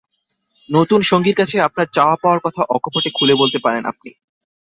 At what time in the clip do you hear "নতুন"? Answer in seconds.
0.69-0.99